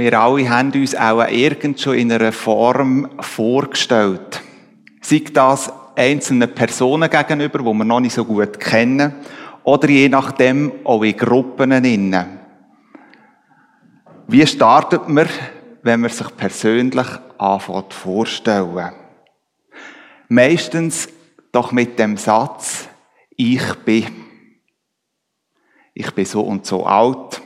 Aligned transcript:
Wir 0.00 0.16
alle 0.16 0.48
haben 0.48 0.70
uns 0.74 0.94
auch 0.94 1.26
irgend 1.26 1.80
schon 1.80 1.96
in 1.96 2.12
einer 2.12 2.30
Form 2.30 3.10
vorgestellt. 3.18 4.40
Sei 5.00 5.24
das 5.32 5.72
einzelnen 5.96 6.54
Personen 6.54 7.10
gegenüber, 7.10 7.58
die 7.58 7.64
wir 7.64 7.84
noch 7.84 7.98
nicht 7.98 8.14
so 8.14 8.24
gut 8.24 8.60
kennen, 8.60 9.12
oder 9.64 9.88
je 9.88 10.08
nachdem 10.08 10.70
auch 10.84 11.02
in 11.02 11.16
Gruppen 11.16 11.72
innen. 11.72 12.38
Wie 14.28 14.46
startet 14.46 15.08
man, 15.08 15.28
wenn 15.82 15.98
man 15.98 16.10
sich 16.10 16.36
persönlich 16.36 17.08
anfängt 17.36 17.92
vorstellen? 17.92 18.92
Meistens 20.28 21.08
doch 21.50 21.72
mit 21.72 21.98
dem 21.98 22.16
Satz, 22.16 22.88
ich 23.30 23.74
bin. 23.84 24.06
Ich 25.92 26.14
bin 26.14 26.24
so 26.24 26.42
und 26.42 26.66
so 26.66 26.86
alt. 26.86 27.42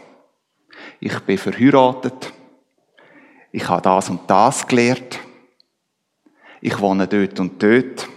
Ich 1.01 1.19
bin 1.21 1.39
verheiratet. 1.39 2.31
Ich 3.53 3.69
habe 3.69 3.83
das 3.83 4.09
und 4.09 4.21
das 4.29 4.67
gelernt. 4.67 5.21
Ich 6.63 6.81
wohne 6.81 7.07
dort 7.07 7.39
und 7.39 7.63
dort. 7.63 8.09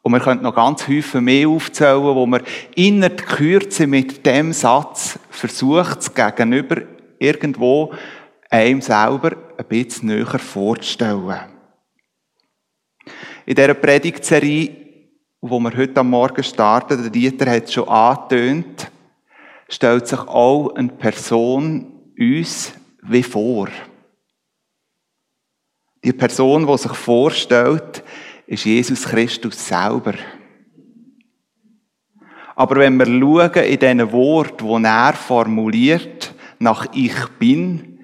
Und 0.00 0.12
wir 0.12 0.20
können 0.20 0.42
noch 0.42 0.54
ganz 0.54 0.88
häufig 0.88 1.20
mehr 1.20 1.48
aufzählen, 1.48 2.02
wo 2.02 2.24
man 2.26 2.42
in 2.74 3.02
der 3.02 3.16
Kürze 3.16 3.86
mit 3.86 4.24
dem 4.24 4.52
Satz 4.52 5.18
versucht, 5.30 5.98
es 5.98 6.14
gegenüber 6.14 6.82
irgendwo 7.18 7.92
einem 8.48 8.80
selber 8.80 9.32
ein 9.58 9.64
bisschen 9.66 10.08
näher 10.08 10.38
vorzustellen. 10.38 11.40
In 13.44 13.54
dieser 13.54 13.74
Predigtserie, 13.74 14.70
wo 15.40 15.58
wir 15.58 15.76
heute 15.76 16.00
am 16.00 16.10
Morgen 16.10 16.42
starten, 16.42 17.02
der 17.02 17.10
Dieter 17.10 17.50
hat 17.50 17.64
es 17.64 17.74
schon 17.74 17.88
angetönt, 17.88 18.90
stellt 19.68 20.06
sich 20.06 20.20
auch 20.20 20.74
eine 20.76 20.88
Person 20.88 21.92
uns 22.18 22.72
wie 23.02 23.22
vor. 23.22 23.68
Die 26.06 26.12
Person, 26.12 26.64
die 26.68 26.78
sich 26.78 26.92
vorstellt, 26.92 28.04
ist 28.46 28.64
Jesus 28.64 29.06
Christus 29.06 29.66
selber. 29.66 30.14
Aber 32.54 32.76
wenn 32.76 32.96
wir 32.96 33.06
schauen 33.06 33.64
in 33.64 33.78
diesen 33.80 34.12
Wort, 34.12 34.62
wo 34.62 34.78
er 34.78 35.14
formuliert, 35.14 36.32
nach 36.60 36.86
Ich 36.92 37.26
bin, 37.40 37.98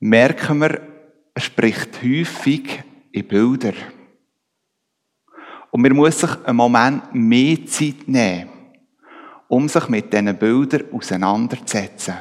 merken 0.00 0.58
wir, 0.58 0.82
er 1.32 1.40
spricht 1.40 2.02
häufig 2.02 2.84
in 3.10 3.26
Bildern. 3.26 3.76
Und 5.70 5.80
man 5.80 5.96
muss 5.96 6.20
sich 6.20 6.44
einen 6.44 6.58
Moment 6.58 7.14
mehr 7.14 7.64
Zeit 7.64 8.06
nehmen, 8.06 8.50
um 9.48 9.66
sich 9.66 9.88
mit 9.88 10.12
diesen 10.12 10.36
Bildern 10.36 10.92
auseinanderzusetzen. 10.92 12.16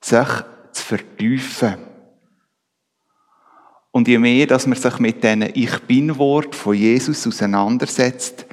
Sich 0.00 0.28
zu 0.72 0.82
vertiefen. 0.82 1.89
Und 3.92 4.06
je 4.06 4.18
mehr, 4.18 4.46
dass 4.46 4.66
man 4.66 4.78
sich 4.78 4.98
mit 4.98 5.22
diesen 5.22 5.50
Ich 5.54 5.78
Bin-Wort 5.80 6.54
von 6.54 6.74
Jesus 6.74 7.26
auseinandersetzt, 7.26 8.46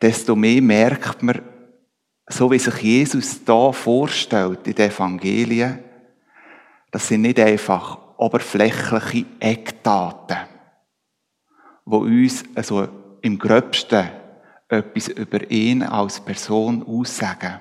desto 0.00 0.34
mehr 0.34 0.62
merkt 0.62 1.22
man, 1.22 1.42
so 2.26 2.50
wie 2.50 2.58
sich 2.58 2.76
Jesus 2.78 3.44
da 3.44 3.72
vorstellt 3.72 4.66
in 4.66 4.74
den 4.74 4.90
Evangelien, 4.90 5.78
das 6.90 7.08
sind 7.08 7.22
nicht 7.22 7.38
einfach 7.38 7.98
oberflächliche 8.16 9.26
Eckdaten, 9.40 10.38
wo 11.84 11.98
uns 11.98 12.44
also 12.54 12.88
im 13.20 13.38
Gröbsten 13.38 14.08
etwas 14.68 15.08
über 15.08 15.50
ihn 15.50 15.82
als 15.82 16.20
Person 16.20 16.82
aussagen. 16.86 17.60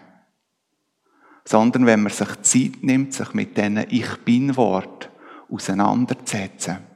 Sondern 1.44 1.86
wenn 1.86 2.04
man 2.04 2.12
sich 2.12 2.42
Zeit 2.42 2.84
nimmt, 2.84 3.14
sich 3.14 3.34
mit 3.34 3.58
diesen 3.58 3.86
Ich 3.90 4.18
Bin-Wort 4.24 5.10
auseinanderzusetzen, 5.50 6.91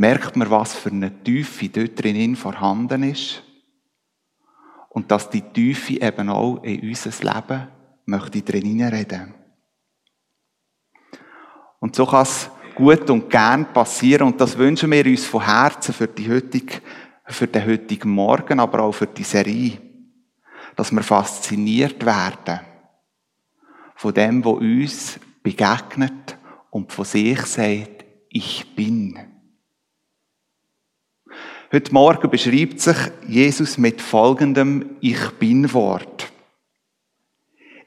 merkt 0.00 0.34
man, 0.34 0.50
was 0.50 0.74
für 0.74 0.90
eine 0.90 1.22
Tiefe 1.22 1.68
dort 1.68 2.02
drin 2.02 2.34
vorhanden 2.34 3.02
ist. 3.02 3.42
Und 4.88 5.10
dass 5.10 5.28
die 5.28 5.42
Tiefe 5.42 6.00
eben 6.00 6.30
auch 6.30 6.62
in 6.62 6.88
unser 6.88 7.10
Leben 7.22 7.68
möchte 8.06 8.40
drin 8.40 8.82
reden. 8.82 9.34
Und 11.80 11.94
so 11.94 12.06
kann 12.06 12.22
es 12.22 12.50
gut 12.74 13.10
und 13.10 13.28
gern 13.28 13.72
passieren. 13.74 14.28
Und 14.28 14.40
das 14.40 14.56
wünschen 14.56 14.90
wir 14.90 15.04
uns 15.04 15.26
von 15.26 15.44
Herzen 15.44 15.92
für, 15.92 16.08
die 16.08 16.30
heutige, 16.30 16.80
für 17.26 17.46
den 17.46 17.66
heutigen 17.66 18.10
Morgen, 18.10 18.58
aber 18.58 18.80
auch 18.80 18.92
für 18.92 19.06
die 19.06 19.22
Serie. 19.22 19.78
Dass 20.76 20.90
wir 20.90 21.02
fasziniert 21.02 22.04
werden 22.06 22.60
von 23.96 24.14
dem, 24.14 24.42
wo 24.42 24.52
uns 24.52 25.20
begegnet 25.42 26.38
und 26.70 26.90
von 26.90 27.04
sich 27.04 27.40
sagt, 27.42 28.06
ich 28.30 28.74
bin. 28.74 29.29
Heute 31.72 31.92
Morgen 31.92 32.28
beschreibt 32.28 32.80
sich 32.80 32.96
Jesus 33.28 33.78
mit 33.78 34.02
folgendem 34.02 34.96
Ich 35.00 35.30
bin 35.38 35.72
Wort. 35.72 36.32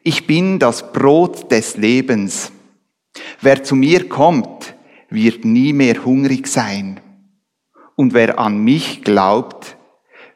Ich 0.04 0.26
bin 0.26 0.58
das 0.58 0.94
Brot 0.94 1.52
des 1.52 1.76
Lebens. 1.76 2.54
Wer 3.42 3.62
zu 3.66 3.76
mir 3.76 4.08
kommt, 4.08 4.74
wird 5.10 5.44
nie 5.44 5.74
mehr 5.74 6.06
hungrig 6.06 6.48
sein. 6.48 7.02
Und 7.98 8.14
wer 8.14 8.40
an 8.40 8.64
mich 8.64 9.02
glaubt, 9.04 9.76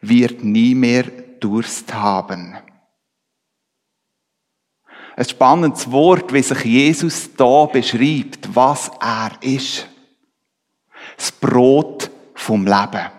wird 0.02 0.44
nie 0.44 0.76
mehr 0.76 1.06
Durst 1.40 1.94
haben. 1.94 2.58
Ein 5.16 5.26
spannendes 5.26 5.90
Wort, 5.90 6.34
wie 6.34 6.44
sich 6.44 6.66
Jesus 6.66 7.30
da 7.38 7.66
beschreibt, 7.68 8.54
was 8.54 8.92
er 9.00 9.32
ist. 9.40 9.88
Das 11.16 11.32
Brot 11.32 12.12
vom 12.36 12.66
Leben. 12.66 13.17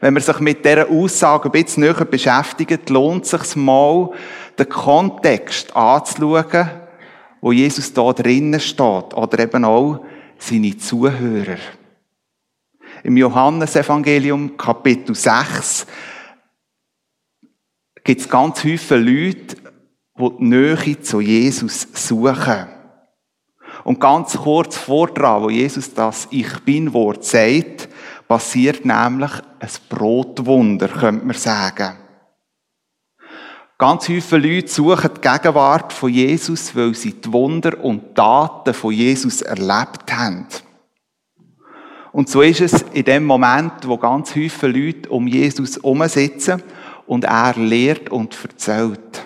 Wenn 0.00 0.14
man 0.14 0.22
sich 0.22 0.38
mit 0.40 0.64
dieser 0.64 0.88
Aussage 0.88 1.48
ein 1.48 1.52
bisschen 1.52 1.82
näher 1.82 2.04
beschäftigt, 2.04 2.88
lohnt 2.90 3.24
es 3.24 3.30
sich 3.30 3.56
mal, 3.56 4.10
den 4.58 4.68
Kontext 4.68 5.74
anzuschauen, 5.74 6.70
wo 7.40 7.52
Jesus 7.52 7.92
da 7.92 8.12
drinnen 8.12 8.60
steht, 8.60 9.14
oder 9.14 9.38
eben 9.38 9.64
auch 9.64 10.00
seine 10.38 10.76
Zuhörer. 10.76 11.58
Im 13.02 13.16
Johannesevangelium 13.16 14.56
Kapitel 14.56 15.14
6 15.14 15.86
gibt 18.02 18.20
es 18.20 18.28
ganz 18.28 18.60
viele 18.60 19.00
Leute, 19.00 19.56
die 20.18 20.30
die 20.38 20.44
Nähe 20.44 21.00
zu 21.00 21.20
Jesus 21.20 21.86
suchen. 21.92 22.66
Und 23.84 24.00
ganz 24.00 24.36
kurz 24.36 24.76
vor 24.76 25.08
dran, 25.08 25.42
wo 25.42 25.50
Jesus 25.50 25.94
das 25.94 26.26
Ich 26.30 26.58
Bin-Wort 26.60 27.24
sagt, 27.24 27.77
passiert 28.28 28.84
nämlich 28.84 29.32
ein 29.58 29.70
Brotwunder, 29.88 30.88
könnte 30.88 31.24
man 31.24 31.36
sagen. 31.36 31.96
Ganz 33.78 34.06
viele 34.06 34.22
Leute 34.38 34.68
suchen 34.68 35.10
die 35.16 35.20
Gegenwart 35.20 35.92
von 35.92 36.12
Jesus, 36.12 36.74
weil 36.74 36.94
sie 36.94 37.12
die 37.12 37.32
Wunder 37.32 37.82
und 37.82 38.14
Taten 38.14 38.74
von 38.74 38.92
Jesus 38.92 39.40
erlebt 39.40 40.12
haben. 40.12 40.46
Und 42.12 42.28
so 42.28 42.42
ist 42.42 42.60
es 42.60 42.82
in 42.92 43.04
dem 43.04 43.24
Moment, 43.24 43.86
wo 43.86 43.96
ganz 43.96 44.32
viele 44.32 44.50
Leute 44.62 45.08
um 45.10 45.28
Jesus 45.28 45.76
herumsitzen 45.76 46.62
und 47.06 47.24
er 47.24 47.54
lehrt 47.54 48.10
und 48.10 48.36
erzählt. 48.42 49.24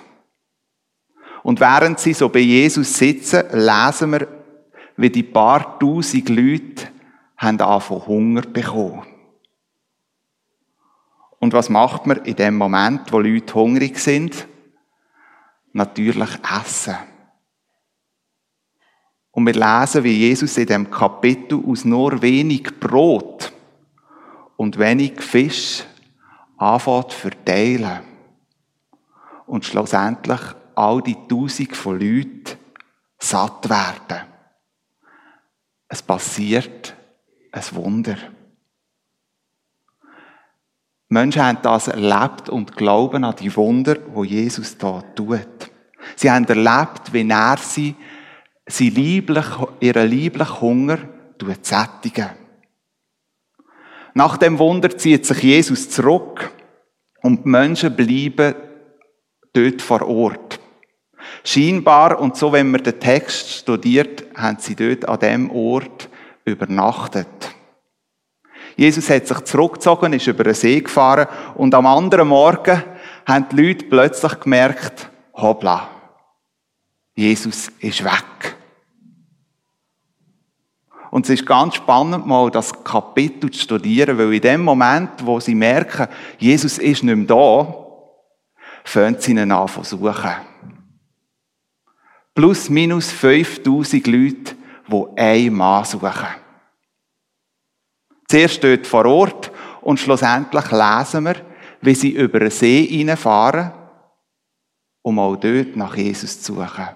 Und 1.42 1.58
während 1.58 1.98
sie 1.98 2.12
so 2.12 2.28
bei 2.28 2.40
Jesus 2.40 2.94
sitzen, 2.94 3.44
lesen 3.52 4.12
wir, 4.12 4.28
wie 4.96 5.10
die 5.10 5.22
paar 5.22 5.78
tausend 5.78 6.28
Leute 6.28 6.88
haben 7.42 7.60
angefangen 7.60 8.06
Hunger 8.06 8.42
bekommen. 8.42 9.06
Und 11.40 11.52
was 11.52 11.68
macht 11.68 12.06
man 12.06 12.24
in 12.24 12.36
dem 12.36 12.56
Moment, 12.56 13.12
wo 13.12 13.18
Leute 13.18 13.54
hungrig 13.54 13.98
sind? 13.98 14.46
Natürlich 15.72 16.30
essen. 16.60 16.96
Und 19.32 19.46
wir 19.46 19.54
lesen, 19.54 20.04
wie 20.04 20.18
Jesus 20.18 20.56
in 20.56 20.66
dem 20.66 20.90
Kapitel 20.90 21.60
aus 21.66 21.84
nur 21.84 22.22
wenig 22.22 22.78
Brot 22.78 23.52
und 24.56 24.78
wenig 24.78 25.20
Fisch 25.20 25.84
anfängt 26.58 27.12
verteilen. 27.12 28.02
Und 29.46 29.64
schlussendlich 29.64 30.40
all 30.76 31.02
die 31.02 31.16
Tausend 31.28 31.74
von 31.74 31.98
Leuten 31.98 32.56
satt 33.18 33.68
werden. 33.68 34.28
Es 35.88 36.02
passiert 36.02 36.94
ein 37.52 37.62
Wunder. 37.72 38.16
Menschen 41.08 41.42
haben 41.42 41.58
das 41.62 41.88
erlebt 41.88 42.48
und 42.48 42.74
glauben 42.74 43.24
an 43.24 43.36
die 43.36 43.54
Wunder, 43.54 43.98
wo 44.14 44.24
Jesus 44.24 44.78
da 44.78 45.02
tut. 45.14 45.70
Sie 46.16 46.30
haben 46.30 46.46
erlebt, 46.46 47.12
wie 47.12 47.28
er 47.28 47.58
sie, 47.58 47.94
sie 48.66 48.88
lieblich, 48.88 49.44
ihren 49.80 50.08
lieblichen 50.08 50.60
Hunger 50.60 50.98
sättigen. 51.60 52.30
Nach 54.14 54.36
dem 54.36 54.58
Wunder 54.58 54.96
zieht 54.96 55.26
sich 55.26 55.42
Jesus 55.42 55.90
zurück 55.90 56.50
und 57.22 57.44
die 57.44 57.48
Menschen 57.48 57.94
bleiben 57.94 58.54
dort 59.52 59.82
vor 59.82 60.06
Ort. 60.08 60.60
Scheinbar, 61.44 62.20
und 62.20 62.36
so 62.36 62.52
wenn 62.52 62.70
man 62.70 62.82
den 62.82 62.98
Text 62.98 63.50
studiert, 63.50 64.24
haben 64.34 64.58
sie 64.58 64.74
dort 64.74 65.08
an 65.08 65.18
dem 65.18 65.50
Ort 65.50 66.08
übernachtet. 66.44 67.28
Jesus 68.76 69.10
hat 69.10 69.26
sich 69.26 69.40
zurückgezogen, 69.40 70.12
ist 70.12 70.26
über 70.26 70.44
den 70.44 70.54
See 70.54 70.80
gefahren 70.80 71.28
und 71.54 71.74
am 71.74 71.86
anderen 71.86 72.28
Morgen 72.28 72.82
haben 73.26 73.46
die 73.50 73.56
Leute 73.56 73.84
plötzlich 73.86 74.40
gemerkt, 74.40 75.10
hoppla, 75.34 75.88
Jesus 77.14 77.68
ist 77.80 78.04
weg. 78.04 78.56
Und 81.10 81.26
es 81.26 81.40
ist 81.40 81.46
ganz 81.46 81.74
spannend, 81.74 82.26
mal 82.26 82.50
das 82.50 82.72
Kapitel 82.84 83.50
zu 83.50 83.60
studieren, 83.60 84.16
weil 84.16 84.32
in 84.32 84.40
dem 84.40 84.64
Moment, 84.64 85.10
wo 85.26 85.38
sie 85.40 85.54
merken, 85.54 86.08
Jesus 86.38 86.78
ist 86.78 87.02
nicht 87.02 87.14
mehr 87.14 87.26
da, 87.26 87.74
fangen 88.82 89.16
sie 89.18 89.32
ihn 89.32 89.52
an 89.52 89.68
zu 89.68 89.82
suchen. 89.84 90.30
Plus 92.34 92.70
minus 92.70 93.10
5000 93.12 94.06
Leute, 94.06 94.56
die 94.92 95.20
einen 95.20 95.54
Mann 95.54 95.84
suchen. 95.84 96.28
Zuerst 98.28 98.62
dort 98.62 98.86
vor 98.86 99.04
Ort 99.06 99.50
und 99.82 99.98
schlussendlich 99.98 100.70
lesen 100.70 101.24
wir, 101.24 101.36
wie 101.80 101.94
sie 101.94 102.10
über 102.10 102.40
einen 102.40 102.50
See 102.50 102.86
hineinfahren, 102.86 103.72
um 105.02 105.18
auch 105.18 105.36
dort 105.36 105.76
nach 105.76 105.96
Jesus 105.96 106.40
zu 106.40 106.54
suchen. 106.54 106.88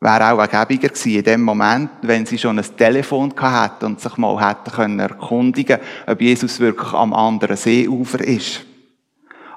Wäre 0.00 0.32
auch 0.32 0.38
ergiebiger 0.38 0.88
gewesen 0.88 1.12
in 1.12 1.24
dem 1.24 1.42
Moment, 1.42 1.90
wenn 2.02 2.26
sie 2.26 2.38
schon 2.38 2.58
ein 2.58 2.76
Telefon 2.76 3.32
hätten 3.38 3.86
und 3.86 4.00
sich 4.00 4.16
mal 4.16 4.48
hätten 4.48 4.70
können 4.70 4.98
erkundigen 4.98 5.78
ob 6.06 6.20
Jesus 6.20 6.60
wirklich 6.60 6.92
am 6.92 7.14
anderen 7.14 7.56
Seeufer 7.56 8.20
ist. 8.20 8.66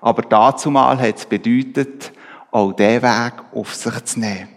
Aber 0.02 0.22
dazu 0.22 0.72
mal 0.72 1.00
hat 1.00 1.18
es 1.18 1.26
bedeutet, 1.26 2.14
auch 2.52 2.72
diesen 2.72 3.02
Weg 3.02 3.34
auf 3.54 3.76
sich 3.76 4.06
zu 4.06 4.20
nehmen. 4.20 4.57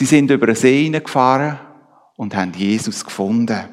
Sie 0.00 0.06
sind 0.06 0.30
über 0.30 0.46
den 0.46 0.56
See 0.56 0.84
hineingefahren 0.84 1.58
und 2.16 2.34
haben 2.34 2.54
Jesus 2.54 3.04
gefunden. 3.04 3.68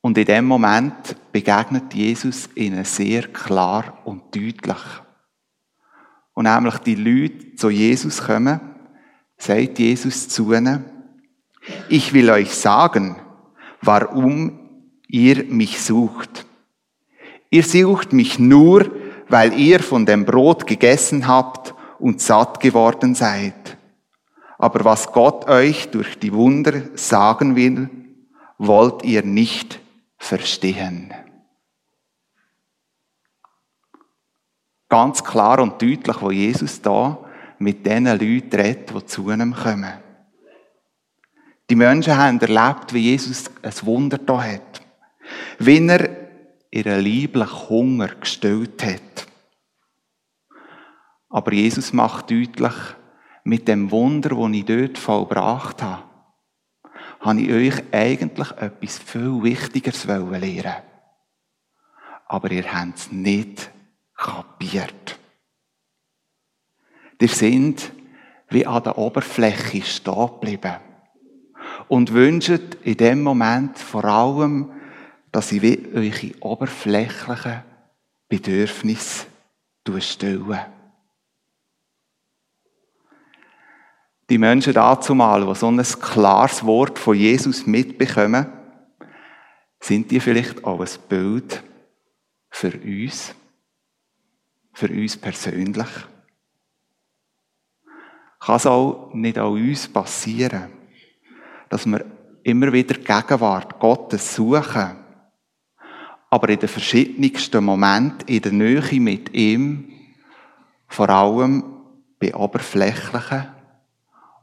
Und 0.00 0.16
in 0.16 0.24
dem 0.24 0.46
Moment 0.46 1.16
begegnet 1.32 1.92
Jesus 1.92 2.48
ihnen 2.54 2.86
sehr 2.86 3.24
klar 3.24 3.98
und 4.06 4.34
deutlich. 4.34 4.78
Und 6.32 6.44
nämlich 6.44 6.78
die 6.78 6.94
Leute 6.94 7.54
zu 7.56 7.68
Jesus 7.68 8.24
kommen, 8.24 8.58
sagt 9.36 9.78
Jesus 9.78 10.30
zu 10.30 10.50
ihnen, 10.54 10.82
ich 11.90 12.14
will 12.14 12.30
euch 12.30 12.54
sagen, 12.54 13.16
warum 13.82 14.86
ihr 15.08 15.44
mich 15.44 15.78
sucht. 15.78 16.46
Ihr 17.50 17.64
sucht 17.64 18.14
mich 18.14 18.38
nur, 18.38 18.90
weil 19.28 19.52
ihr 19.52 19.80
von 19.80 20.06
dem 20.06 20.24
Brot 20.24 20.66
gegessen 20.66 21.28
habt 21.28 21.74
und 21.98 22.22
satt 22.22 22.60
geworden 22.60 23.14
seid. 23.14 23.59
Aber 24.60 24.84
was 24.84 25.10
Gott 25.10 25.48
euch 25.48 25.90
durch 25.90 26.18
die 26.18 26.34
Wunder 26.34 26.82
sagen 26.94 27.56
will, 27.56 27.88
wollt 28.58 29.02
ihr 29.04 29.22
nicht 29.24 29.80
verstehen. 30.18 31.14
Ganz 34.90 35.24
klar 35.24 35.60
und 35.60 35.80
deutlich, 35.80 36.20
wo 36.20 36.30
Jesus 36.30 36.82
da 36.82 37.24
mit 37.58 37.86
den 37.86 38.04
Leuten 38.04 38.50
redet, 38.52 38.90
die 38.94 39.06
zu 39.06 39.30
ihm 39.30 39.54
kommen. 39.54 39.94
Die 41.70 41.76
Menschen 41.76 42.18
haben 42.18 42.38
erlebt, 42.38 42.92
wie 42.92 43.12
Jesus 43.12 43.50
ein 43.62 43.72
Wunder 43.86 44.18
da 44.18 44.42
hat. 44.42 44.82
Wie 45.58 45.86
er 45.88 46.10
ihren 46.70 47.00
lieblichen 47.00 47.68
Hunger 47.70 48.08
gestillt 48.08 48.84
hat. 48.84 49.26
Aber 51.30 51.50
Jesus 51.50 51.94
macht 51.94 52.30
deutlich, 52.30 52.74
mit 53.44 53.68
dem 53.68 53.90
Wunder, 53.90 54.30
das 54.30 54.52
ich 54.52 54.64
dort 54.64 54.98
vollbracht 54.98 55.82
habe, 55.82 56.04
habe 57.20 57.40
ich 57.40 57.50
euch 57.50 57.84
eigentlich 57.92 58.50
etwas 58.52 58.98
viel 58.98 59.42
Wichtigeres 59.42 60.04
lehren 60.04 60.74
Aber 62.26 62.50
ihr 62.50 62.72
habt 62.72 62.98
es 62.98 63.12
nicht 63.12 63.70
kapiert. 64.16 65.18
Ihr 67.20 67.28
sind 67.28 67.92
wie 68.48 68.66
an 68.66 68.82
der 68.82 68.98
Oberfläche 68.98 69.82
stehen 69.82 70.26
geblieben 70.26 70.76
und 71.88 72.12
wünscht 72.12 72.76
in 72.82 72.96
dem 72.96 73.22
Moment 73.22 73.78
vor 73.78 74.04
allem, 74.04 74.72
dass 75.30 75.52
ich 75.52 75.62
wie 75.62 75.88
eure 75.94 76.40
oberflächlichen 76.40 77.62
Bedürfnisse 78.28 79.26
stille. 79.98 80.66
Die 84.30 84.38
Menschen 84.38 84.72
dazumal, 84.72 85.44
die 85.44 85.54
so 85.54 85.68
ein 85.68 85.82
klares 85.82 86.64
Wort 86.64 86.98
von 86.98 87.16
Jesus 87.16 87.66
mitbekommen, 87.66 88.46
sind 89.80 90.10
die 90.10 90.20
vielleicht 90.20 90.64
auch 90.64 90.80
ein 90.80 90.88
Bild 91.08 91.62
für 92.48 92.72
uns, 92.72 93.34
für 94.72 94.88
uns 94.88 95.16
persönlich? 95.16 95.88
Kann 98.38 98.56
es 98.56 98.66
auch 98.66 99.12
nicht 99.12 99.36
an 99.36 99.52
uns 99.52 99.88
passieren, 99.88 100.70
dass 101.68 101.84
wir 101.86 102.04
immer 102.44 102.72
wieder 102.72 102.94
Gegenwart 102.94 103.78
Gottes 103.78 104.34
suchen 104.34 104.96
aber 106.30 106.48
in 106.48 106.60
den 106.60 106.68
verschiedensten 106.68 107.64
Momenten 107.64 108.28
in 108.28 108.40
der 108.40 108.52
Nähe 108.52 109.00
mit 109.00 109.34
ihm 109.34 109.92
vor 110.86 111.10
allem 111.10 111.64
bei 112.20 112.34
oberflächlichen 112.34 113.59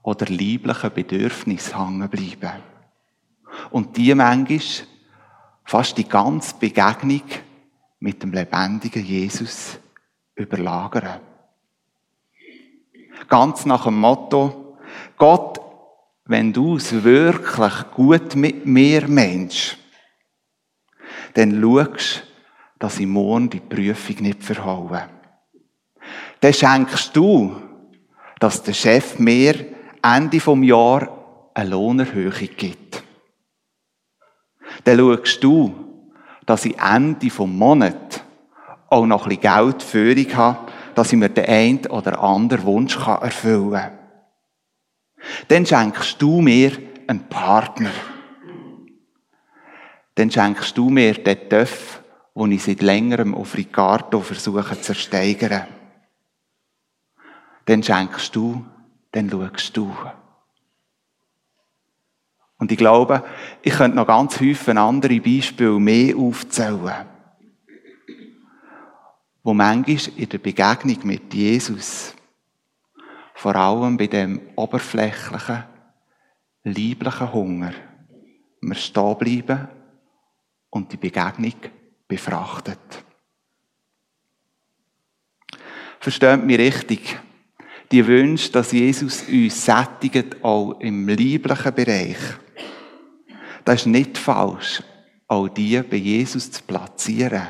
oder 0.08 0.26
lieblichen 0.28 0.94
Bedürfnissen 0.94 1.78
hängen 1.78 2.10
bleiben. 2.10 2.64
Und 3.72 3.98
die 3.98 4.16
manchmal 4.16 4.62
fast 5.66 5.98
die 5.98 6.08
ganze 6.08 6.56
Begegnung 6.56 7.24
mit 8.00 8.24
dem 8.24 8.32
lebendigen 8.32 9.04
Jesus 9.04 9.78
überlagern. 10.34 11.20
Ganz 13.28 13.66
nach 13.66 13.84
dem 13.84 14.00
Motto, 14.00 14.78
Gott, 15.18 15.60
wenn 16.24 16.54
du 16.54 16.78
es 16.78 17.04
wirklich 17.04 17.92
gut 17.94 18.34
mit 18.38 18.66
mir 18.66 19.10
meinst, 19.10 19.78
dann 21.34 21.62
schaust, 21.62 22.24
dass 22.80 22.98
ich 22.98 23.08
morgen 23.08 23.50
die 23.50 23.60
Prüfung 23.60 24.16
nicht 24.22 24.42
verhaue. 24.42 25.10
Dann 26.40 26.54
schenkst 26.54 27.14
du, 27.14 27.62
dass 28.40 28.64
der 28.64 28.74
Chef 28.74 29.20
mir 29.20 29.77
Ende 30.02 30.40
vom 30.40 30.64
Jahr 30.64 31.52
eine 31.54 31.70
Lohnerhöhung 31.70 32.50
gibt. 32.56 33.04
Dann 34.84 34.98
schaust 34.98 35.44
du, 35.44 35.74
dass 36.46 36.66
ich 36.66 36.80
Ende 36.80 37.30
vom 37.30 37.58
Monat 37.58 38.24
auch 38.90 39.06
noch 39.06 39.24
ein 39.24 39.38
bisschen 39.38 39.56
Geldführung 39.56 40.36
habe, 40.36 40.72
dass 40.96 41.12
ich 41.12 41.20
mir 41.20 41.30
den 41.30 41.46
einen 41.46 41.86
oder 41.88 42.22
anderen 42.22 42.66
Wunsch 42.66 42.98
erfüllen 42.98 43.72
kann. 43.72 43.98
Dann 45.48 45.66
schenkst 45.66 46.22
du 46.22 46.42
mir 46.42 46.72
einen 47.08 47.28
Partner 47.28 47.92
dann 50.18 50.32
schenkst 50.32 50.76
du 50.76 50.90
mir 50.90 51.14
den 51.14 51.48
Töff, 51.48 52.02
den 52.36 52.52
ich 52.52 52.64
seit 52.64 52.82
längerem 52.82 53.36
auf 53.36 53.56
Ricardo 53.56 54.22
versuche 54.22 54.82
zu 54.82 54.94
ersteigern. 54.94 55.68
Dann 57.66 57.84
schenkst 57.84 58.36
du, 58.36 58.66
dann 59.12 59.30
schaust 59.30 59.76
du. 59.76 59.96
Und 62.60 62.72
ich 62.72 62.78
glaube, 62.78 63.24
ich 63.62 63.74
könnte 63.74 63.98
noch 63.98 64.08
ganz 64.08 64.40
häufig 64.40 64.76
andere 64.76 65.20
Beispiele 65.20 65.80
mehr 65.80 66.18
aufzählen, 66.18 67.06
wo 69.44 69.54
manchmal 69.54 70.18
in 70.18 70.30
der 70.30 70.38
Begegnung 70.40 70.98
mit 71.04 71.34
Jesus, 71.34 72.16
vor 73.36 73.56
allem 73.56 73.96
bei 73.96 74.08
dem 74.08 74.42
oberflächlichen, 74.56 75.64
lieblichen 76.64 77.32
Hunger, 77.32 77.74
wir 78.60 78.76
stehen 78.76 79.18
bleiben 79.18 79.68
und 80.72 80.92
die 80.92 80.98
Begegnung 80.98 81.54
befrachtet. 82.08 82.80
Versteht 86.00 86.44
mich 86.44 86.58
richtig. 86.58 87.20
Die 87.92 88.06
Wünsche, 88.06 88.52
dass 88.52 88.74
Jesus 88.74 89.24
uns 89.24 89.66
sättigt, 89.66 90.44
auch 90.44 90.80
im 90.80 91.08
lieblichen 91.08 91.74
Bereich. 91.74 92.18
Das 93.64 93.82
ist 93.82 93.86
nicht 93.88 94.18
falsch, 94.18 94.84
auch 95.28 95.48
die 95.48 95.82
bei 95.82 95.98
Jesus 95.98 96.52
zu 96.52 96.64
platzieren 96.64 97.48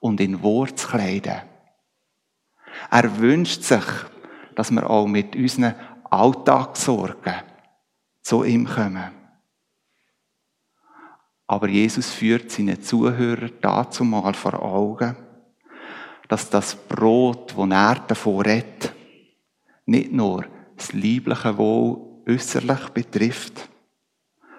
und 0.00 0.20
in 0.20 0.42
Wort 0.42 0.78
zu 0.78 0.88
kleiden. 0.88 1.42
Er 2.90 3.18
wünscht 3.18 3.62
sich, 3.62 3.84
dass 4.54 4.70
wir 4.70 4.88
auch 4.88 5.06
mit 5.06 5.34
unseren 5.36 5.74
Alltagssorgen 6.10 7.42
zu 8.22 8.44
ihm 8.44 8.66
kommen. 8.66 9.10
Aber 11.46 11.68
Jesus 11.68 12.10
führt 12.10 12.50
seine 12.50 12.80
Zuhörer 12.80 13.50
dazu 13.60 14.04
mal 14.04 14.34
vor 14.34 14.62
Augen, 14.62 15.16
dass 16.28 16.48
das 16.48 16.74
Brot, 16.74 17.54
das 17.56 17.70
er 17.70 18.04
davor 18.06 18.44
redet, 18.44 18.94
nicht 19.86 20.12
nur 20.12 20.44
das 20.76 20.92
liebliche 20.92 21.56
Wohl 21.58 22.22
äußerlich 22.26 22.88
betrifft, 22.90 23.68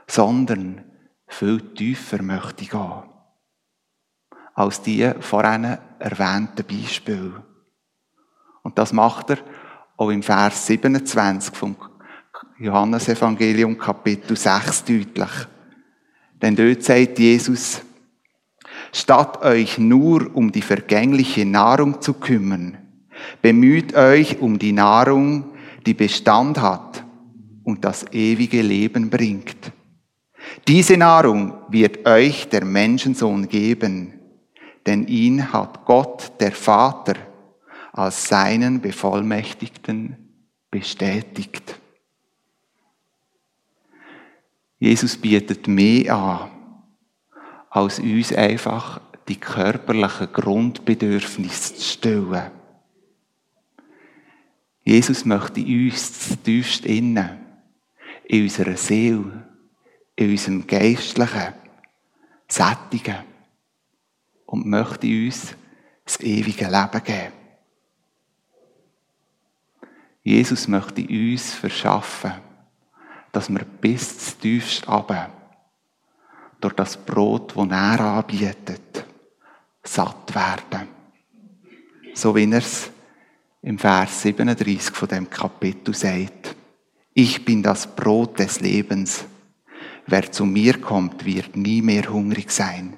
sondern 0.08 0.84
viel 1.28 1.62
tiefer 1.74 2.22
möchte 2.22 2.66
gehen. 2.66 3.04
Als 4.54 4.82
die 4.82 5.12
vorhin 5.20 5.78
erwähnten 6.00 6.66
Beispiele. 6.66 7.44
Und 8.62 8.78
das 8.78 8.94
macht 8.94 9.32
er 9.32 9.38
auch 9.98 10.10
im 10.10 10.22
Vers 10.22 10.68
27 10.68 11.56
vom 11.56 11.76
Johannesevangelium 12.60 13.78
Kapitel 13.78 14.38
6 14.38 14.86
deutlich. 14.86 15.32
Denn 16.42 16.56
dort 16.56 16.84
sagt 16.84 17.20
Jesus, 17.20 17.82
statt 18.92 19.42
euch 19.42 19.78
nur 19.78 20.36
um 20.36 20.52
die 20.52 20.62
vergängliche 20.62 21.46
Nahrung 21.46 22.02
zu 22.02 22.14
kümmern, 22.14 22.78
bemüht 23.42 23.96
euch 23.96 24.40
um 24.40 24.60
die 24.60 24.72
Nahrung, 24.72 25.46
die 25.86 25.94
Bestand 25.94 26.62
hat 26.62 27.04
und 27.64 27.84
das 27.86 28.06
ewige 28.12 28.62
Leben 28.62 29.10
bringt. 29.10 29.72
Diese 30.68 30.98
Nahrung 30.98 31.54
wird 31.70 32.06
euch 32.06 32.50
der 32.50 32.66
Menschensohn 32.66 33.48
geben, 33.48 34.14
denn 34.86 35.08
ihn 35.08 35.54
hat 35.54 35.86
Gott, 35.86 36.34
der 36.40 36.52
Vater, 36.52 37.16
als 37.92 38.28
seinen 38.28 38.82
Bevollmächtigten 38.82 40.18
bestätigt. 40.70 41.80
Jesus 44.80 45.16
bietet 45.16 45.68
mehr 45.68 46.16
an, 46.16 46.50
als 47.70 48.00
uns 48.00 48.34
einfach 48.34 49.00
die 49.28 49.38
körperlichen 49.38 50.34
Grundbedürfnisse 50.34 51.76
zu 51.76 51.82
stellen. 51.82 52.63
Jesus 54.84 55.24
möchte 55.24 55.62
uns 55.62 56.38
tiefst 56.44 56.86
innen, 56.86 57.40
in 58.26 58.44
unserer 58.44 58.78
Seele, 58.78 59.48
in 60.16 60.32
unserem 60.32 60.68
Geistlichen 60.68 61.54
sättigen 62.48 63.24
und 64.46 64.66
möchte 64.68 65.08
uns 65.08 65.56
das 66.04 66.20
ewige 66.20 66.66
Leben 66.66 67.04
geben. 67.04 67.34
Jesus 70.22 70.68
möchte 70.68 71.02
uns 71.02 71.54
verschaffen, 71.54 72.34
dass 73.32 73.50
wir 73.50 73.66
bis 73.66 74.18
zu 74.18 74.38
tiefst 74.38 74.88
runter, 74.88 75.32
durch 76.62 76.74
das 76.76 76.96
Brot, 76.96 77.54
das 77.56 77.68
er 77.70 78.00
anbietet, 78.00 79.06
satt 79.84 80.34
werden. 80.34 80.88
So 82.14 82.34
wie 82.36 82.50
er 82.50 82.60
es 82.60 82.93
im 83.64 83.80
Vers 83.80 84.22
37 84.22 84.94
von 84.94 85.08
dem 85.08 85.30
Kapitel 85.30 85.96
sagt. 85.96 86.56
Ich 87.14 87.46
bin 87.46 87.64
das 87.64 87.88
Brot 87.96 88.38
des 88.38 88.60
Lebens. 88.60 89.26
Wer 90.06 90.32
zu 90.32 90.46
mir 90.46 90.82
kommt, 90.82 91.26
wird 91.26 91.56
nie 91.56 91.82
mehr 91.82 92.12
hungrig 92.12 92.52
sein. 92.52 92.98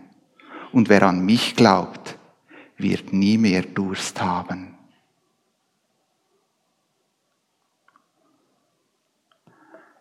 Und 0.71 0.89
wer 0.89 1.03
an 1.03 1.23
mich 1.23 1.55
glaubt, 1.55 2.17
wird 2.77 3.13
nie 3.13 3.37
mehr 3.37 3.61
Durst 3.61 4.19
haben. 4.21 4.75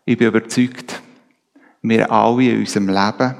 Ich 0.06 0.16
bin 0.16 0.28
überzeugt, 0.28 1.02
wir 1.82 2.10
alle 2.10 2.50
in 2.50 2.60
unserem 2.60 2.88
Leben 2.88 3.36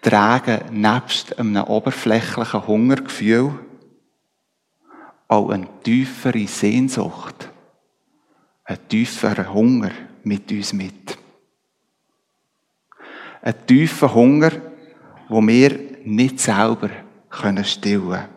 tragen 0.00 0.80
nebst 0.80 1.38
einem 1.38 1.64
oberflächlichen 1.64 2.66
Hungergefühl 2.66 3.63
auch 5.28 5.50
eine 5.50 5.66
tiefere 5.82 6.46
Sehnsucht, 6.46 7.48
einen 8.64 8.88
tieferen 8.88 9.52
Hunger 9.52 9.90
mit 10.22 10.50
uns 10.52 10.72
mit. 10.72 11.18
Ein 13.42 13.66
tiefer 13.66 14.14
Hunger, 14.14 14.52
wo 15.28 15.40
wir 15.46 15.78
nicht 16.04 16.40
selber 16.40 16.90
können 17.28 17.64
stillen 17.64 18.34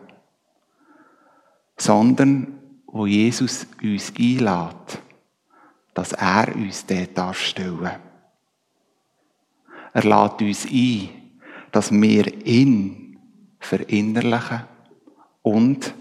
sondern 1.78 2.58
wo 2.86 3.06
Jesus 3.06 3.66
uns 3.82 4.12
einlädt, 4.18 5.02
dass 5.94 6.12
er 6.12 6.54
uns 6.54 6.84
dort 6.84 7.16
darf. 7.16 7.54
Er 9.92 10.02
lädt 10.02 10.42
uns 10.42 10.66
ein, 10.66 11.08
dass 11.72 11.92
wir 11.92 12.46
ihn 12.46 13.18
verinnerlichen 13.60 14.64
und 15.42 15.94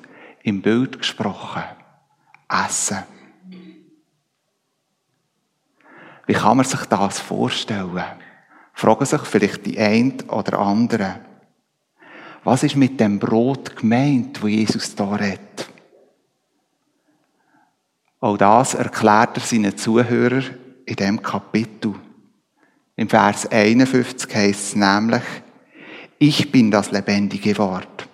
im 0.47 0.61
Bild 0.61 0.99
gesprochen 0.99 1.63
essen. 2.47 3.03
Wie 6.25 6.33
kann 6.33 6.55
man 6.55 6.65
sich 6.65 6.85
das 6.85 7.19
vorstellen? 7.19 8.01
Fragen 8.73 9.05
sich 9.05 9.21
vielleicht 9.23 9.65
die 9.65 9.77
einen 9.77 10.21
oder 10.29 10.59
anderen. 10.59 11.15
Was 12.45 12.63
ist 12.63 12.77
mit 12.77 12.97
dem 12.97 13.19
Brot 13.19 13.75
gemeint, 13.75 14.41
wo 14.41 14.47
Jesus 14.47 14.95
da 14.95 15.15
redet? 15.15 15.69
Auch 18.21 18.37
das 18.37 18.73
erklärt 18.73 19.35
er 19.35 19.43
seinen 19.43 19.77
Zuhörern 19.77 20.45
in 20.85 20.95
dem 20.95 21.21
Kapitel. 21.21 21.93
Im 22.95 23.09
Vers 23.09 23.51
51 23.51 24.33
heißt 24.33 24.59
es 24.61 24.75
nämlich, 24.77 25.23
ich 26.19 26.49
bin 26.53 26.71
das 26.71 26.91
lebendige 26.91 27.57
Wort, 27.57 28.06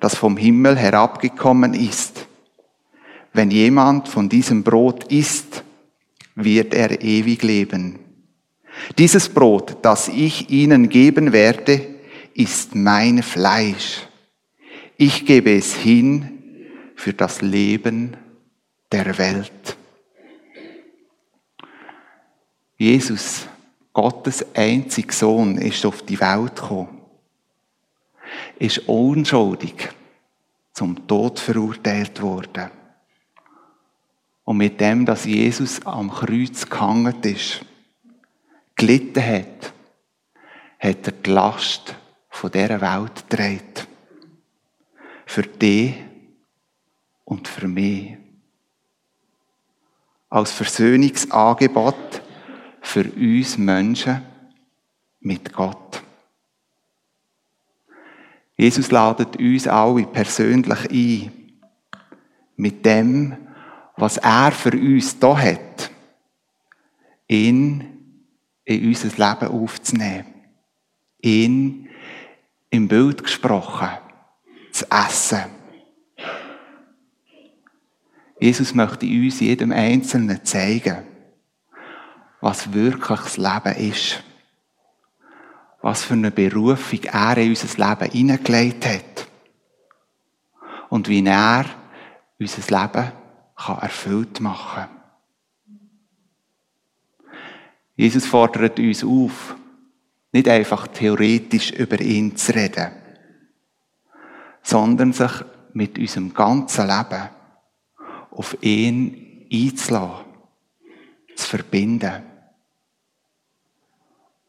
das 0.00 0.14
vom 0.14 0.36
Himmel 0.36 0.76
herabgekommen 0.76 1.74
ist. 1.74 2.26
Wenn 3.32 3.50
jemand 3.50 4.08
von 4.08 4.28
diesem 4.28 4.62
Brot 4.62 5.04
isst, 5.12 5.64
wird 6.34 6.74
er 6.74 7.02
ewig 7.02 7.42
leben. 7.42 7.98
Dieses 8.98 9.28
Brot, 9.28 9.76
das 9.82 10.08
ich 10.08 10.50
ihnen 10.50 10.88
geben 10.88 11.32
werde, 11.32 11.80
ist 12.34 12.74
mein 12.74 13.22
Fleisch. 13.22 14.06
Ich 14.96 15.26
gebe 15.26 15.56
es 15.56 15.74
hin 15.74 16.40
für 16.96 17.12
das 17.12 17.40
Leben 17.40 18.16
der 18.90 19.18
Welt. 19.18 19.76
Jesus, 22.76 23.46
Gottes 23.92 24.44
einziger 24.54 25.12
Sohn, 25.12 25.58
ist 25.58 25.86
auf 25.86 26.02
die 26.02 26.20
Welt 26.20 26.56
gekommen, 26.56 27.00
ist 28.58 28.88
unschuldig 28.88 29.90
zum 30.72 31.06
Tod 31.06 31.38
verurteilt 31.38 32.20
worden. 32.20 32.70
Und 34.44 34.58
mit 34.58 34.80
dem, 34.80 35.06
dass 35.06 35.24
Jesus 35.24 35.84
am 35.86 36.10
Kreuz 36.10 36.68
gehangen 36.68 37.22
ist, 37.22 37.64
gelitten 38.76 39.24
hat, 39.24 39.72
hat 40.78 41.06
er 41.06 41.12
die 41.12 41.30
Last 41.30 41.94
von 42.28 42.50
dieser 42.50 42.80
Welt 42.80 43.28
getragen. 43.28 43.88
Für 45.24 45.42
dich 45.42 45.94
und 47.24 47.48
für 47.48 47.68
mich. 47.68 48.16
Als 50.28 50.52
Versöhnungsangebot 50.52 52.22
für 52.82 53.04
uns 53.04 53.56
Menschen 53.56 54.22
mit 55.20 55.52
Gott. 55.52 55.83
Jesus 58.64 58.90
ladet 58.90 59.36
uns 59.36 59.68
alle 59.68 60.06
persönlich 60.06 60.90
ein, 60.90 61.32
mit 62.56 62.86
dem, 62.86 63.36
was 63.94 64.16
er 64.16 64.52
für 64.52 64.72
uns 64.72 65.18
da 65.18 65.36
hat, 65.36 65.90
ihn 67.28 67.84
in 68.64 68.88
unser 68.88 69.08
Leben 69.08 69.52
aufzunehmen. 69.52 70.32
Ihn 71.20 71.90
im 72.70 72.88
Bild 72.88 73.22
gesprochen 73.22 73.90
zu 74.72 74.86
essen. 74.90 75.42
Jesus 78.40 78.74
möchte 78.74 79.04
uns 79.04 79.40
jedem 79.40 79.72
Einzelnen 79.72 80.42
zeigen, 80.42 81.04
was 82.40 82.72
wirklich 82.72 83.20
das 83.20 83.36
Leben 83.36 83.90
ist. 83.90 84.24
Was 85.84 86.02
für 86.02 86.14
eine 86.14 86.30
Berufung 86.30 87.00
er 87.04 87.36
in 87.36 87.50
unser 87.50 87.76
Leben 87.76 88.10
hineingelegt 88.10 88.86
hat. 88.86 89.28
Und 90.88 91.08
wie 91.10 91.22
er 91.26 91.66
unser 92.38 92.80
Leben 92.80 93.12
kann 93.54 93.78
erfüllt 93.82 94.40
machen 94.40 94.86
Jesus 97.96 98.24
fordert 98.24 98.78
uns 98.78 99.04
auf, 99.04 99.56
nicht 100.32 100.48
einfach 100.48 100.86
theoretisch 100.88 101.70
über 101.72 102.00
ihn 102.00 102.34
zu 102.34 102.54
reden, 102.54 102.92
sondern 104.62 105.12
sich 105.12 105.30
mit 105.74 105.98
unserem 105.98 106.32
ganzen 106.32 106.88
Leben 106.88 107.28
auf 108.30 108.56
ihn 108.62 109.46
einzulassen, 109.52 110.24
zu 111.36 111.46
verbinden. 111.46 112.33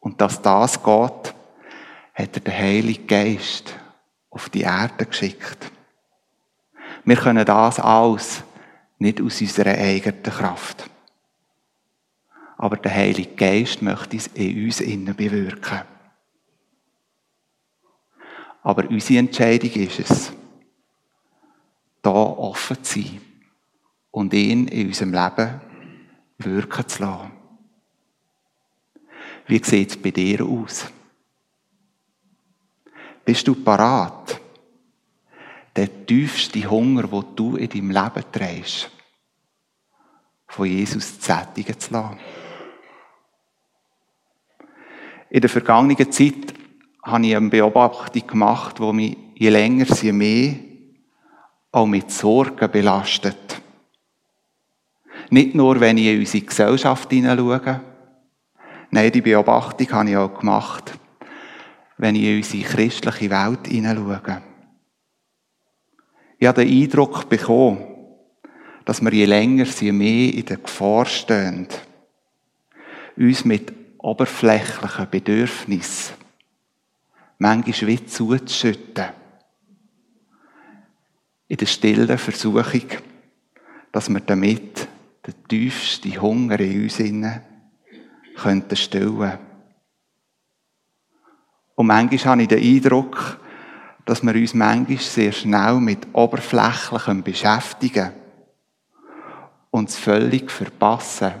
Und 0.06 0.20
dass 0.20 0.40
das 0.40 0.84
geht, 0.84 1.34
hat 2.14 2.36
er 2.36 2.40
den 2.40 2.54
Heiligen 2.54 3.08
Geist 3.08 3.74
auf 4.30 4.48
die 4.50 4.60
Erde 4.60 5.04
geschickt. 5.04 5.72
Wir 7.04 7.16
können 7.16 7.44
das 7.44 7.80
alles 7.80 8.44
nicht 9.00 9.20
aus 9.20 9.40
unserer 9.40 9.76
eigenen 9.76 10.22
Kraft. 10.22 10.88
Aber 12.56 12.76
der 12.76 12.94
Heilige 12.94 13.34
Geist 13.34 13.82
möchte 13.82 14.16
es 14.16 14.28
in 14.28 14.66
uns 14.66 14.80
innen 14.80 15.16
bewirken. 15.16 15.82
Aber 18.62 18.88
unsere 18.88 19.18
Entscheidung 19.18 19.72
ist 19.72 19.98
es, 19.98 20.32
da 22.02 22.12
offen 22.12 22.80
zu 22.84 23.00
sein 23.00 23.20
und 24.12 24.32
ihn 24.32 24.68
in 24.68 24.86
unserem 24.86 25.12
Leben 25.12 25.60
wirken 26.38 26.86
zu 26.86 27.02
lassen. 27.02 27.35
Wie 29.46 29.62
sieht 29.62 29.90
es 29.90 29.96
bei 29.96 30.10
dir 30.10 30.44
aus? 30.44 30.86
Bist 33.24 33.46
du 33.46 33.54
parat, 33.54 34.40
den 35.76 36.06
tiefsten 36.06 36.68
Hunger, 36.68 37.04
den 37.04 37.24
du 37.34 37.56
in 37.56 37.68
deinem 37.68 37.90
Leben 37.90 38.24
trägst, 38.32 38.90
von 40.48 40.66
Jesus 40.66 41.20
sättigen 41.20 41.78
zu 41.78 41.92
lassen? 41.92 42.18
In 45.28 45.40
der 45.40 45.50
vergangenen 45.50 46.10
Zeit 46.10 46.54
habe 47.02 47.26
ich 47.26 47.36
eine 47.36 47.50
Beobachtung 47.50 48.26
gemacht, 48.26 48.78
die 48.78 48.92
mich 48.92 49.16
je 49.34 49.50
länger, 49.50 49.86
je 49.86 50.12
mehr 50.12 50.54
auch 51.72 51.86
mit 51.86 52.10
Sorgen 52.10 52.70
belastet. 52.70 53.60
Nicht 55.30 55.54
nur, 55.54 55.80
wenn 55.80 55.98
ich 55.98 56.06
in 56.06 56.20
unsere 56.20 56.44
Gesellschaft 56.44 57.10
hineinschaue. 57.10 57.80
Nein, 58.90 59.12
die 59.12 59.20
Beobachtung 59.20 59.90
habe 59.90 60.10
ich 60.10 60.16
auch 60.16 60.38
gemacht, 60.38 60.98
wenn 61.98 62.14
ich 62.14 62.24
in 62.24 62.36
unsere 62.36 62.62
christliche 62.62 63.30
Welt 63.30 63.66
hineinschaue. 63.66 64.42
Ich 66.38 66.46
habe 66.46 66.64
den 66.64 66.82
Eindruck 66.82 67.28
bekommen, 67.28 67.78
dass 68.84 69.02
wir 69.02 69.12
je 69.12 69.24
länger, 69.24 69.64
je 69.64 69.92
mehr 69.92 70.32
in 70.32 70.44
der 70.44 70.58
Gefahr 70.58 71.06
stehen, 71.06 71.66
uns 73.16 73.44
mit 73.44 73.72
oberflächlichen 73.98 75.10
Bedürfnissen 75.10 76.14
manchmal 77.38 77.88
wie 77.88 78.06
zuzuschütten. 78.06 79.06
In 81.48 81.56
der 81.56 81.66
stillen 81.66 82.18
Versuchung, 82.18 82.88
dass 83.92 84.08
wir 84.08 84.20
damit 84.20 84.88
den 85.26 85.34
tiefsten 85.48 86.20
Hunger 86.20 86.60
in 86.60 86.84
uns 86.84 86.98
könnten 88.36 88.76
stillen. 88.76 89.38
Und 91.74 91.86
manchmal 91.86 92.32
habe 92.32 92.42
ich 92.42 92.48
den 92.48 92.62
Eindruck, 92.62 93.38
dass 94.04 94.22
wir 94.22 94.34
uns 94.34 94.54
manchmal 94.54 94.98
sehr 94.98 95.32
schnell 95.32 95.74
mit 95.80 96.06
Oberflächlichem 96.12 97.22
beschäftigen 97.22 98.12
und 99.70 99.88
es 99.88 99.96
völlig 99.96 100.50
verpassen, 100.50 101.32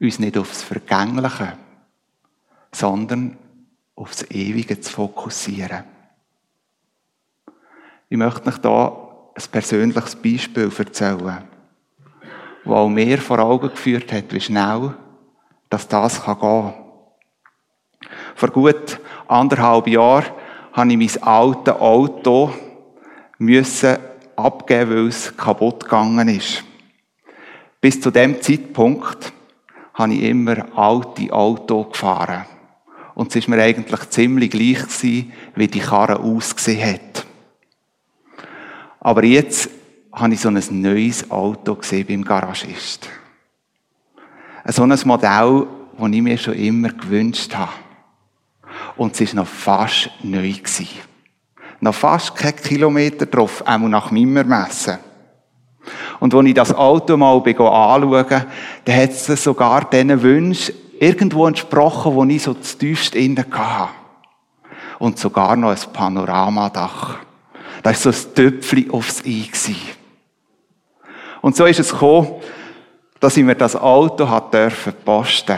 uns 0.00 0.18
nicht 0.18 0.36
aufs 0.36 0.62
Vergängliche, 0.62 1.56
sondern 2.72 3.38
aufs 3.94 4.24
Ewige 4.30 4.80
zu 4.80 4.92
fokussieren. 4.92 5.84
Ich 8.08 8.18
möchte 8.18 8.50
euch 8.50 8.60
hier 8.60 9.30
ein 9.34 9.50
persönliches 9.50 10.16
Beispiel 10.16 10.70
erzählen, 10.76 11.44
das 12.64 12.72
auch 12.72 12.88
mir 12.88 13.18
vor 13.18 13.38
Augen 13.38 13.70
geführt 13.70 14.12
hat, 14.12 14.32
wie 14.32 14.40
schnell 14.40 14.94
dass 15.72 15.88
das 15.88 16.24
gehen 16.24 16.38
kann. 16.38 16.74
Vor 18.34 18.48
gut 18.50 19.00
anderthalb 19.26 19.86
Jahren 19.86 20.26
habe 20.72 20.92
ich 20.92 20.96
mein 20.96 21.22
altes 21.22 21.74
Auto 21.74 22.52
müssen 23.38 23.96
abgeben, 24.36 24.90
weil 24.90 25.08
es 25.08 25.34
kaputt 25.36 25.84
gegangen 25.84 26.28
ist. 26.28 26.62
Bis 27.80 28.00
zu 28.00 28.10
dem 28.10 28.40
Zeitpunkt 28.42 29.32
habe 29.94 30.14
ich 30.14 30.22
immer 30.22 30.76
alte 30.76 31.32
Auto 31.32 31.84
gefahren. 31.84 32.44
Und 33.14 33.34
es 33.34 33.48
war 33.48 33.56
mir 33.56 33.62
eigentlich 33.62 34.10
ziemlich 34.10 34.50
gleich 34.50 34.82
gewesen, 34.82 35.32
wie 35.54 35.68
die 35.68 35.80
Karre 35.80 36.20
ausgesehen 36.20 36.94
hat. 36.94 37.26
Aber 39.00 39.24
jetzt 39.24 39.70
habe 40.12 40.34
ich 40.34 40.40
so 40.40 40.48
ein 40.48 40.62
neues 40.70 41.30
Auto 41.30 41.76
gesehen 41.76 42.06
beim 42.06 42.24
Garagist. 42.24 43.08
So 44.66 44.84
ein 44.84 44.98
Modell, 45.04 45.66
das 45.98 46.10
ich 46.10 46.22
mir 46.22 46.38
schon 46.38 46.54
immer 46.54 46.88
gewünscht 46.90 47.54
habe. 47.54 47.72
Und 48.96 49.20
es 49.20 49.34
war 49.34 49.42
noch 49.42 49.48
fast 49.48 50.10
neu. 50.22 50.52
Noch 51.80 51.94
fast 51.94 52.36
kein 52.36 52.54
Kilometer 52.54 53.26
drauf, 53.26 53.66
einmal 53.66 53.90
nach 53.90 54.10
meinem 54.10 54.36
Ermessen. 54.36 54.98
Und 56.20 56.32
als 56.32 56.46
ich 56.46 56.54
das 56.54 56.72
Auto 56.72 57.16
mal 57.16 57.38
anschaue, 57.38 58.24
dann 58.84 58.96
hat 58.96 59.10
es 59.10 59.26
sogar 59.42 59.90
diesen 59.90 60.22
Wünschen 60.22 60.74
irgendwo 61.00 61.48
entsprochen, 61.48 62.14
wo 62.14 62.24
ich 62.24 62.44
so 62.44 62.54
das 62.54 62.78
tiefste 62.78 63.18
innen 63.18 63.44
hatte. 63.50 63.90
Und 65.00 65.18
sogar 65.18 65.56
noch 65.56 65.70
ein 65.70 65.92
Panoramadach. 65.92 67.18
Da 67.82 67.90
war 67.90 67.94
so 67.94 68.10
ein 68.10 68.34
Töpfchen 68.36 68.92
aufs 68.92 69.24
I. 69.24 69.50
Und 71.40 71.56
so 71.56 71.66
ist 71.66 71.80
es 71.80 71.90
gekommen, 71.90 72.28
dass 73.22 73.36
ich 73.36 73.44
mir 73.44 73.54
das 73.54 73.76
Auto 73.76 74.28
hat 74.28 74.52
dürfen 74.52 74.94
posten. 75.04 75.56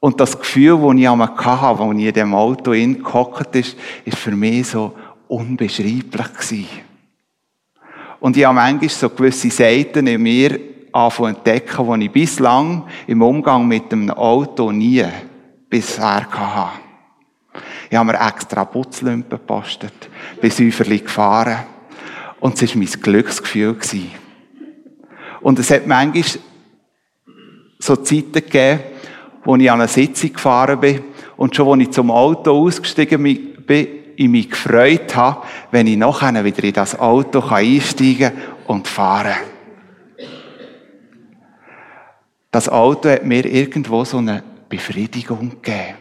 Und 0.00 0.20
das 0.20 0.38
Gefühl, 0.38 0.76
das 0.76 0.96
ich 0.98 1.08
einmal 1.08 1.34
hatte, 1.34 1.82
als 1.82 1.98
ich 1.98 2.04
in 2.04 2.12
dem 2.12 2.34
Auto 2.34 2.72
gehockt 2.72 3.56
ist, 3.56 3.78
ist 4.04 4.18
für 4.18 4.32
mich 4.32 4.68
so 4.68 4.94
unbeschreiblich. 5.28 6.68
Und 8.20 8.36
ich 8.36 8.44
habe 8.44 8.54
manchmal 8.54 8.90
so 8.90 9.08
gewisse 9.08 9.48
Seiten 9.48 10.06
in 10.08 10.22
mir 10.22 10.60
anfangen 10.92 11.36
entdecken, 11.36 12.00
die 12.00 12.04
ich 12.04 12.12
bislang 12.12 12.86
im 13.06 13.22
Umgang 13.22 13.66
mit 13.66 13.90
einem 13.94 14.10
Auto 14.10 14.70
nie 14.72 15.06
bisher 15.70 16.30
hatte. 16.30 16.80
Ich 17.88 17.96
habe 17.96 18.12
mir 18.12 18.20
extra 18.20 18.66
Putzlümpen 18.66 19.38
gepostet, 19.38 20.10
bin 20.38 20.50
Säuferli 20.50 20.98
gefahren. 20.98 21.60
Und 22.40 22.60
es 22.60 22.74
war 22.74 22.78
mein 22.78 22.88
Glücksgefühl. 23.00 23.78
Und 25.42 25.58
es 25.58 25.70
hat 25.70 25.86
manchmal 25.86 26.24
so 27.78 27.96
Zeiten 27.96 28.32
gegeben, 28.32 28.80
wo 29.44 29.56
ich 29.56 29.70
an 29.70 29.80
eine 29.80 29.88
Sitzung 29.88 30.32
gefahren 30.32 30.80
bin 30.80 31.02
und 31.36 31.56
schon, 31.56 31.68
als 31.68 31.88
ich 31.88 31.92
zum 31.92 32.10
Auto 32.10 32.52
ausgestiegen 32.52 33.22
bin, 33.66 33.88
ich 34.16 34.28
mich 34.28 34.50
gefreut 34.50 35.16
habe, 35.16 35.44
wenn 35.70 35.86
ich 35.86 35.96
nachher 35.96 36.44
wieder 36.44 36.62
in 36.62 36.72
das 36.72 36.98
Auto 36.98 37.40
einsteigen 37.40 38.32
und 38.66 38.86
fahren 38.86 39.32
kann. 39.32 39.52
Das 42.50 42.68
Auto 42.68 43.08
hat 43.08 43.24
mir 43.24 43.46
irgendwo 43.46 44.04
so 44.04 44.18
eine 44.18 44.44
Befriedigung 44.68 45.62
gegeben. 45.62 45.96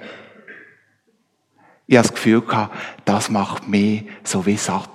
Ich 1.87 1.97
habe 1.97 2.07
das 2.07 2.13
Gefühl 2.13 2.41
gehabt, 2.41 2.75
das 3.05 3.29
macht 3.29 3.67
mich 3.67 4.03
so 4.23 4.45
wie 4.45 4.57
satt. 4.57 4.89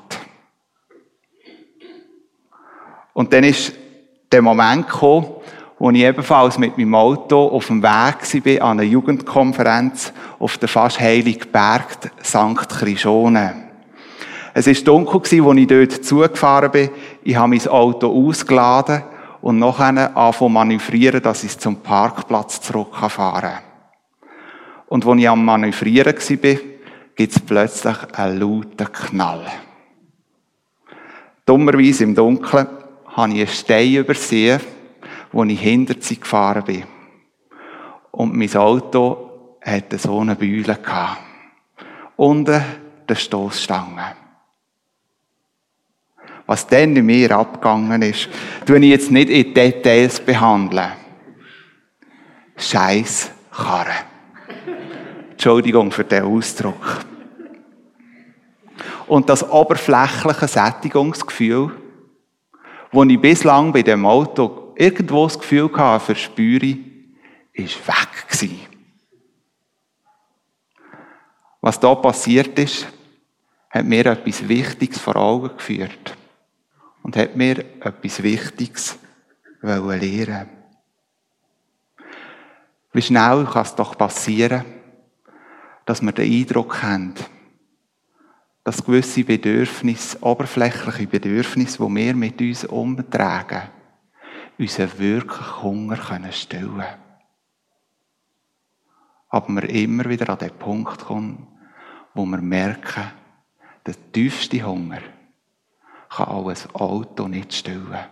Und 3.13 3.33
dann 3.33 3.45
ist 3.45 3.73
der 4.37 4.43
Moment 4.43 4.87
gekommen, 4.87 5.29
wo 5.79 5.91
ich 5.91 6.03
ebenfalls 6.03 6.59
mit 6.59 6.77
meinem 6.77 6.95
Auto 6.95 7.49
auf 7.49 7.69
dem 7.69 7.83
Weg 7.83 8.61
war 8.61 8.69
an 8.69 8.81
einer 8.81 8.83
Jugendkonferenz 8.83 10.13
auf 10.39 10.59
der 10.59 10.69
fast 10.69 11.01
heiligen 11.01 11.51
Berg 11.51 12.11
St. 12.23 12.69
Chrisone. 12.69 13.55
Es 14.53 14.67
war 14.67 14.75
dunkel, 14.75 15.21
als 15.21 15.33
ich 15.33 15.67
dort 15.67 16.05
zugefahren 16.05 16.71
bin. 16.71 16.91
Ich 17.25 17.37
habe 17.37 17.49
mein 17.49 17.67
Auto 17.69 18.09
ausgeladen 18.09 19.05
und 19.41 19.59
nachher 19.59 20.15
anfangen 20.15 20.53
manövrieren, 20.53 21.23
dass 21.23 21.45
ich 21.45 21.59
zum 21.59 21.77
Parkplatz 21.77 22.61
zurückfahren 22.61 23.51
kann. 23.51 23.63
Und 24.89 25.07
als 25.07 25.19
ich 25.19 25.29
am 25.29 25.45
Manövrieren 25.45 26.15
war, 26.15 26.57
gibt 27.15 27.33
es 27.33 27.41
plötzlich 27.41 27.97
einen 28.15 28.41
lauten 28.41 28.93
Knall. 28.93 29.47
Dummerweise 31.47 32.05
im 32.05 32.15
Dunkeln 32.15 32.67
habe 33.17 33.33
ich 33.33 33.39
einen 33.41 33.49
Stein 33.49 33.95
übersehen 33.95 34.61
wo 35.33 35.45
ich 35.45 35.61
hinter 35.61 35.95
sie 36.01 36.19
gefahren 36.19 36.65
bin. 36.65 36.85
Und 38.11 38.35
mein 38.35 38.57
Auto 38.57 39.59
hatte 39.63 39.99
so 39.99 40.21
eine 40.21 40.35
gehabt. 40.35 41.21
Unten 42.17 42.63
der 43.07 43.15
Stoßstange. 43.15 44.15
Was 46.47 46.67
dann 46.67 46.97
in 46.97 47.05
mir 47.05 47.33
abgegangen 47.33 48.01
ist, 48.03 48.29
tue 48.65 48.79
ich 48.79 48.91
jetzt 48.91 49.11
nicht 49.11 49.29
in 49.29 49.53
Details 49.53 50.21
behandeln. 50.21 50.93
Scheiß 52.57 53.31
Karre. 53.51 53.91
Entschuldigung 55.33 55.91
für 55.91 56.05
den 56.05 56.25
Ausdruck. 56.25 57.05
Und 59.07 59.29
das 59.29 59.49
oberflächliche 59.51 60.49
Sättigungsgefühl, 60.49 61.73
das 62.97 63.11
ich 63.11 63.21
bislang 63.21 63.73
bei 63.73 63.83
dem 63.83 64.07
Auto 64.07 64.73
irgendwo 64.77 65.25
das 65.25 65.39
Gefühl 65.39 65.71
hatte, 65.77 66.05
verspüre, 66.05 66.79
ist 67.53 67.87
weg 67.87 68.29
gewesen. 68.29 68.61
Was 71.61 71.79
da 71.79 71.95
passiert 71.95 72.59
ist, 72.59 72.87
hat 73.71 73.85
mir 73.85 74.07
etwas 74.07 74.49
Wichtiges 74.49 74.99
vor 74.99 75.17
Augen 75.17 75.57
geführt 75.57 76.17
und 77.03 77.17
hat 77.17 77.37
mir 77.37 77.59
etwas 77.81 78.23
Wichtiges 78.23 78.99
lehren 79.61 80.49
Wie 82.93 83.03
schnell 83.03 83.45
kann 83.45 83.63
es 83.63 83.75
doch 83.75 83.99
passieren, 83.99 84.65
dass 85.85 86.03
wir 86.03 86.13
den 86.13 86.33
Eindruck 86.33 86.83
haben, 86.83 87.15
dass 88.67 88.85
gewisse 88.85 89.23
Bedürfnisse, 89.23 90.21
oberflächliche 90.25 91.07
Bedürfnisse, 91.07 91.79
die 91.79 91.95
wir 91.95 92.15
mit 92.17 92.41
uns 92.41 92.65
umtragen, 92.65 93.63
unseren 94.59 94.99
wirklichen 94.99 95.63
Hunger 95.63 95.97
können 95.97 96.33
stillen 96.33 96.85
Aber 99.29 99.49
wir 99.51 99.71
immer 99.71 100.07
wieder 100.07 100.31
an 100.31 100.39
den 100.39 100.51
Punkt 100.51 100.99
kommen, 100.99 101.47
wo 102.13 102.27
wir 102.27 102.39
merken, 102.39 103.05
der 103.87 103.95
tiefste 104.11 104.61
Hunger 104.65 104.99
kann 106.09 106.27
auch 106.27 106.49
ein 106.49 106.57
Auto 106.73 107.29
nicht 107.29 107.55
stillen. 107.55 108.05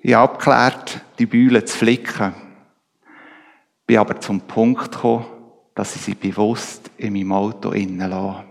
Ich 0.00 0.14
habe 0.14 0.32
abgeklärt, 0.32 1.00
die 1.18 1.26
Bühle 1.26 1.64
zu 1.64 1.76
flicken, 1.76 2.34
bin 3.84 3.98
aber 3.98 4.20
zum 4.20 4.42
Punkt 4.42 4.92
gekommen, 4.92 5.39
dass 5.74 5.96
ich 5.96 6.02
sie 6.02 6.14
bewusst 6.14 6.90
in 6.96 7.12
meinem 7.12 7.32
Auto 7.32 7.70
innen 7.70 8.10
lasse. 8.10 8.44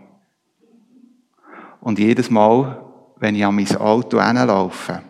Und 1.82 2.00
jedes 2.00 2.30
Mal, 2.30 2.84
wenn 3.18 3.36
ich 3.36 3.46
an 3.46 3.56
mein 3.56 3.76
Auto 3.78 4.22
hinlaufe, 4.22 5.02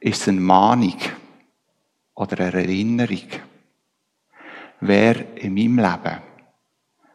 ist 0.00 0.22
es 0.22 0.28
eine 0.28 0.40
Mahnung 0.40 0.96
oder 2.14 2.38
eine 2.40 2.62
Erinnerung, 2.62 3.28
wer 4.80 5.36
in 5.36 5.54
meinem 5.54 5.78
Leben 5.78 6.22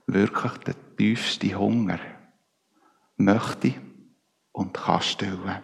wirklich 0.07 0.53
den 0.59 0.75
tiefsten 0.97 1.57
Hunger 1.57 1.99
möchte 3.17 3.73
und 4.51 4.73
kann 4.73 5.01
stillen. 5.01 5.61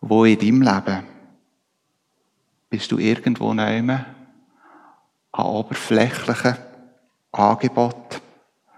Wo 0.00 0.24
in 0.24 0.38
deinem 0.38 0.62
Leben 0.62 1.06
bist 2.70 2.90
du 2.90 2.98
irgendwo 2.98 3.52
nehmen 3.54 4.21
an 5.32 5.46
oberflächlichen 5.46 6.56
Angeboten, 7.32 8.20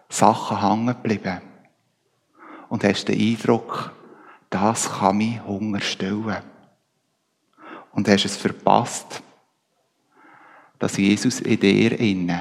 Sachen 0.09 0.61
hängen 0.61 0.87
geblieben 0.87 1.40
und 2.69 2.85
hast 2.85 3.09
den 3.09 3.21
Eindruck, 3.21 3.93
das 4.51 4.90
kann 4.99 5.17
mich 5.17 5.43
Hunger 5.43 5.81
stillen. 5.81 6.43
Und 7.93 8.09
hast 8.09 8.25
es 8.25 8.37
verpasst, 8.37 9.23
dass 10.79 10.97
Jesus 10.97 11.40
in 11.40 11.59
dir 11.59 11.99
innen 11.99 12.40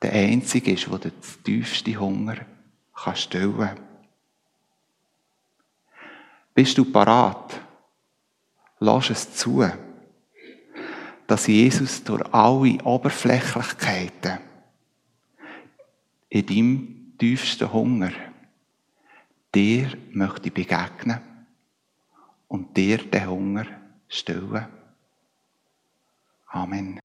der 0.00 0.12
Einzige 0.12 0.72
ist, 0.72 0.86
der 0.86 0.98
den 0.98 1.12
tiefsten 1.44 1.98
Hunger 1.98 2.36
kann 2.94 3.16
stillen 3.16 3.58
kann. 3.58 3.80
Bist 6.54 6.76
du 6.78 6.84
parat? 6.84 7.60
Lass 8.80 9.10
es 9.10 9.34
zu, 9.34 9.64
dass 11.28 11.46
Jesus 11.46 12.02
durch 12.02 12.22
alle 12.32 12.82
Oberflächlichkeiten 12.82 14.38
in 16.30 16.46
deinem 16.46 17.12
tiefsten 17.18 17.70
Hunger 17.70 18.12
dir 19.54 19.92
möchte 20.12 20.50
begegnen 20.50 21.20
und 22.48 22.74
dir 22.74 22.98
den 22.98 23.28
Hunger 23.28 23.66
stillen. 24.08 24.66
Amen. 26.46 26.98